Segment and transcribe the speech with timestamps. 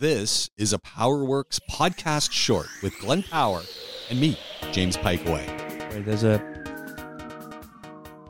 [0.00, 3.60] This is a PowerWorks podcast short with Glenn Power
[4.08, 4.38] and me,
[4.72, 6.04] James Pikeway.
[6.06, 6.40] There's a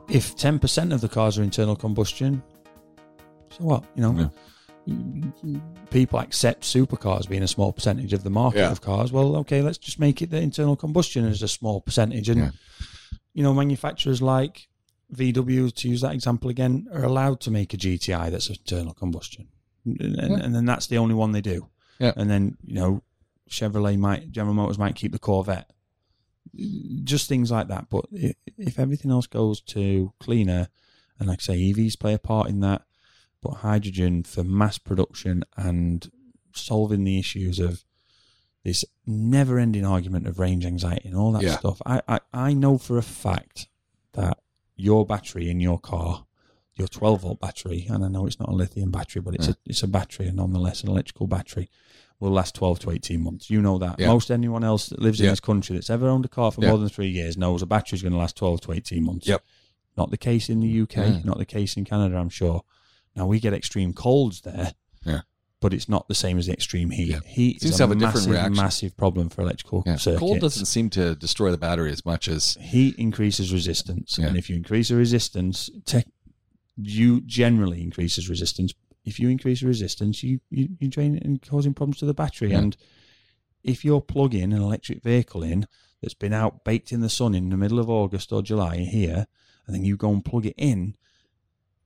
[0.09, 2.43] if ten percent of the cars are internal combustion,
[3.51, 3.85] so what?
[3.95, 4.31] You know,
[5.91, 8.71] people accept supercars being a small percentage of the market Yeah.
[8.71, 9.13] of cars.
[9.13, 12.51] Well, okay, let's just make it that internal combustion is a small percentage, and Yeah.
[13.33, 14.67] you know, manufacturers like
[15.09, 19.47] VW, to use that example again, are allowed to make a GTI that's internal combustion,
[19.85, 21.69] and, and, and then that's the only one they do.
[21.99, 22.13] Yeah.
[22.15, 23.03] And then you know,
[23.49, 25.69] Chevrolet might, General Motors might keep the Corvette.
[27.03, 27.89] Just things like that.
[27.89, 30.67] But i- if everything else goes to cleaner,
[31.19, 32.83] and like I say, EVs play a part in that,
[33.41, 36.11] but hydrogen for mass production and
[36.53, 37.83] solving the issues of
[38.63, 41.57] this never-ending argument of range anxiety and all that Yeah.
[41.57, 41.81] stuff.
[41.85, 43.67] I, I I know for a fact
[44.13, 44.37] that
[44.75, 46.25] your battery in your car,
[46.75, 49.55] your 12 volt battery, and I know it's not a lithium battery, but it's a
[49.65, 51.69] it's a battery, and nonetheless an electrical battery,
[52.19, 53.49] will last 12 to 18 months.
[53.49, 53.99] You know that.
[53.99, 54.07] Yeah.
[54.07, 56.69] Most anyone else that lives in this country that's ever owned a car for Yeah.
[56.69, 59.27] more than three years knows a battery's going to last 12 to 18 months.
[59.27, 59.43] Yep.
[59.97, 62.63] Not the case in the UK, not the case in Canada, I'm sure.
[63.15, 64.73] Now we get extreme colds there,
[65.05, 65.21] Yeah.
[65.59, 67.09] but it's not the same as the extreme heat.
[67.09, 67.19] Yeah.
[67.25, 69.97] Heat Seems is to a, have a massive, massive problem for electrical Yeah.
[69.97, 70.19] circuits.
[70.19, 74.27] Cold doesn't seem to destroy the battery as much as Heat increases resistance, Yeah.
[74.27, 76.07] and if you increase the resistance, tech,
[76.83, 78.73] you generally increases resistance.
[79.05, 82.51] If you increase resistance, you you you drain it and causing problems to the battery.
[82.51, 82.59] Yeah.
[82.59, 82.77] And
[83.63, 85.67] if you're plugging an electric vehicle in
[86.01, 89.27] that's been out baked in the sun in the middle of August or July here,
[89.65, 90.95] and then you go and plug it in,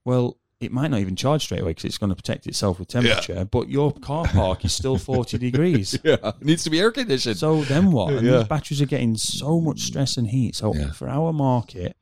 [0.04, 2.88] well, it might not even charge straight away because it's going to protect itself with
[2.88, 3.44] temperature.
[3.46, 5.98] But your car park is still forty degrees.
[6.04, 7.38] yeah, it needs to be air conditioned.
[7.38, 8.14] So then what?
[8.14, 8.38] And Yeah.
[8.40, 10.56] these batteries are getting so much stress and heat.
[10.56, 10.92] So Yeah.
[10.92, 11.96] for our market,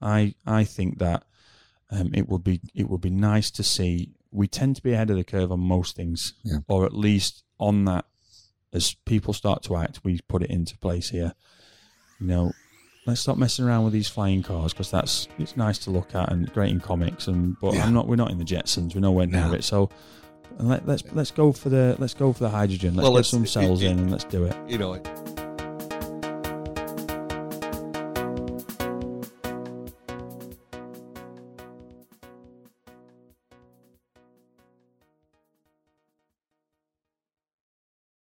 [0.00, 1.24] I I think that
[1.92, 4.10] um, it would be it would be nice to see.
[4.30, 6.58] We tend to be ahead of the curve on most things, Yeah.
[6.68, 8.06] or at least on that.
[8.72, 11.34] As people start to act, we put it into place here.
[12.18, 12.52] You know,
[13.06, 16.32] let's stop messing around with these flying cars because that's it's nice to look at
[16.32, 17.26] and great in comics.
[17.28, 17.84] And but Yeah.
[17.84, 18.08] I'm not.
[18.08, 18.94] We're not in the Jetsons.
[18.94, 19.52] We're nowhere near No.
[19.54, 19.64] it.
[19.64, 19.90] So.
[20.58, 22.94] Let, let's let's go for the let's go for the hydrogen.
[22.94, 24.54] Let's Well, get some cells it- in and let's do it.
[24.68, 24.94] you know,